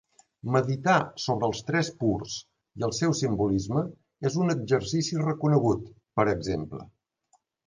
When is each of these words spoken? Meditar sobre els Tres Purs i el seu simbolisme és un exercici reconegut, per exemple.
Meditar 0.53 0.95
sobre 1.25 1.49
els 1.51 1.59
Tres 1.67 1.91
Purs 1.99 2.37
i 2.81 2.85
el 2.87 2.95
seu 3.01 3.13
simbolisme 3.19 3.85
és 4.31 4.39
un 4.47 4.55
exercici 4.55 5.21
reconegut, 5.27 5.87
per 6.21 6.27
exemple. 6.35 6.83